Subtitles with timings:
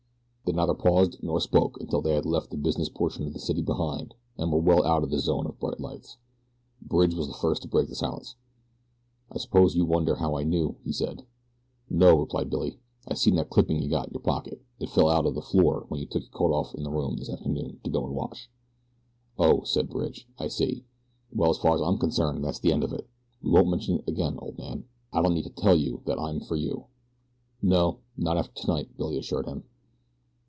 [0.43, 3.61] They neither paused nor spoke until they had left the business portion of the city
[3.61, 6.17] behind and were well out of the zone of bright lights.
[6.81, 8.35] Bridge was the first to break the silence.
[9.31, 11.25] "I suppose you wonder how I knew," he said.
[11.89, 12.79] "No," replied Billy.
[13.07, 15.85] "I seen that clipping you got in your pocket it fell out on the floor
[15.87, 18.49] when you took your coat off in the room this afternoon to go and wash."
[19.39, 20.83] "Oh," said Bridge, "I see.
[21.31, 23.07] Well, as far as I'm concerned that's the end of it
[23.41, 24.83] we won't mention it again, old man.
[25.13, 26.87] I don't need to tell you that I'm for you."
[27.61, 29.63] "No, not after tonight," Billy assured him.